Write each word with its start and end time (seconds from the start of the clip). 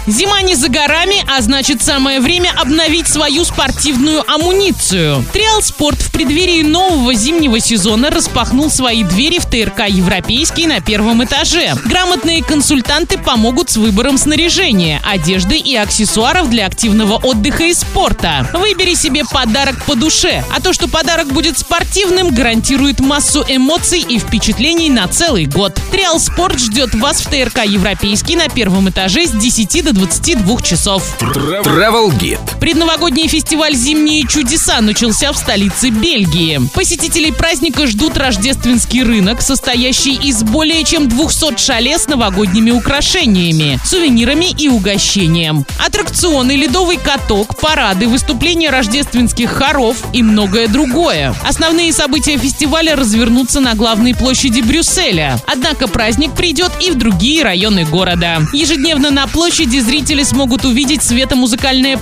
Зима 0.07 0.41
не 0.41 0.55
за 0.55 0.69
горами, 0.69 1.17
а 1.27 1.41
значит 1.41 1.83
самое 1.83 2.21
время 2.21 2.53
обновить 2.55 3.09
свою 3.09 3.43
спортивную 3.43 4.23
амуницию. 4.31 5.25
Триал 5.33 5.61
Спорт 5.61 5.99
в 6.01 6.13
преддверии 6.13 6.61
нового 6.61 7.13
зимнего 7.13 7.59
сезона 7.59 8.09
распахнул 8.09 8.71
свои 8.71 9.03
двери 9.03 9.39
в 9.39 9.45
ТРК 9.45 9.89
«Европейский» 9.89 10.65
на 10.65 10.79
первом 10.79 11.25
этаже. 11.25 11.73
Грамотные 11.83 12.41
консультанты 12.41 13.17
помогут 13.17 13.69
с 13.69 13.75
выбором 13.75 14.17
снаряжения, 14.17 15.01
одежды 15.03 15.57
и 15.57 15.75
аксессуаров 15.75 16.49
для 16.49 16.67
активного 16.67 17.15
отдыха 17.15 17.65
и 17.65 17.73
спорта. 17.73 18.49
Выбери 18.53 18.93
себе 18.93 19.25
подарок 19.25 19.83
по 19.83 19.95
душе, 19.95 20.41
а 20.55 20.61
то, 20.61 20.71
что 20.71 20.87
подарок 20.87 21.33
будет 21.33 21.57
спортивным, 21.57 22.33
гарантирует 22.33 23.01
массу 23.01 23.43
эмоций 23.45 23.99
и 23.99 24.19
впечатлений 24.19 24.89
на 24.89 25.09
целый 25.09 25.47
год. 25.47 25.77
Триал 25.91 26.17
Спорт 26.21 26.59
ждет 26.59 26.95
вас 26.95 27.19
в 27.19 27.29
ТРК 27.29 27.65
«Европейский» 27.65 28.37
на 28.37 28.47
первом 28.47 28.89
этаже 28.89 29.27
с 29.27 29.31
10 29.31 29.83
до 29.83 29.96
22 29.97 30.61
часов. 30.61 31.17
Travel 31.19 32.11
Guide. 32.19 32.56
Предновогодний 32.67 33.29
фестиваль 33.29 33.75
«Зимние 33.75 34.27
чудеса» 34.27 34.81
начался 34.81 35.31
в 35.31 35.37
столице 35.37 35.89
Бельгии. 35.89 36.59
Посетителей 36.73 37.31
праздника 37.31 37.87
ждут 37.87 38.17
рождественский 38.17 39.03
рынок, 39.03 39.41
состоящий 39.41 40.15
из 40.15 40.43
более 40.43 40.83
чем 40.83 41.07
200 41.07 41.57
шале 41.57 41.97
с 41.97 42.07
новогодними 42.07 42.71
украшениями, 42.71 43.79
сувенирами 43.85 44.47
и 44.57 44.67
угощением. 44.67 45.65
Аттракционы, 45.79 46.57
ледовый 46.57 46.97
каток, 46.97 47.57
парады, 47.57 48.09
выступления 48.09 48.69
рождественских 48.69 49.49
хоров 49.49 49.95
и 50.11 50.21
многое 50.21 50.67
другое. 50.67 51.33
Основные 51.47 51.93
события 51.93 52.37
фестиваля 52.37 52.97
развернутся 52.97 53.61
на 53.61 53.75
главной 53.75 54.13
площади 54.13 54.59
Брюсселя. 54.59 55.39
Однако 55.47 55.87
праздник 55.87 56.33
придет 56.33 56.73
и 56.81 56.91
в 56.91 56.95
другие 56.95 57.43
районы 57.43 57.85
города. 57.85 58.41
Ежедневно 58.51 59.09
на 59.09 59.25
площади 59.25 59.79
зрители 59.79 60.23
смогут 60.23 60.65
увидеть 60.65 61.01
светомузыкальное 61.01 61.95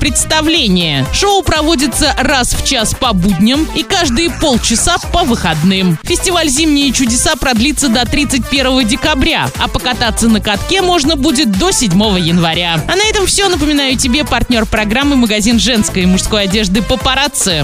представление. 0.55 1.05
Шоу 1.13 1.41
проводится 1.43 2.15
раз 2.17 2.53
в 2.53 2.65
час 2.65 2.93
по 2.93 3.11
будням 3.13 3.67
и 3.75 3.83
каждые 3.83 4.29
полчаса 4.29 4.97
по 5.11 5.23
выходным. 5.23 5.99
Фестиваль 6.03 6.47
«Зимние 6.47 6.93
чудеса» 6.93 7.35
продлится 7.35 7.89
до 7.89 8.05
31 8.05 8.87
декабря, 8.87 9.49
а 9.59 9.67
покататься 9.67 10.29
на 10.29 10.39
катке 10.39 10.81
можно 10.81 11.17
будет 11.17 11.51
до 11.51 11.71
7 11.71 11.91
января. 12.19 12.81
А 12.87 12.95
на 12.95 13.03
этом 13.03 13.25
все. 13.25 13.49
Напоминаю 13.49 13.97
тебе 13.97 14.23
партнер 14.23 14.65
программы 14.65 15.15
магазин 15.17 15.59
женской 15.59 16.03
и 16.03 16.05
мужской 16.05 16.43
одежды 16.43 16.81
«Папарацци». 16.81 17.63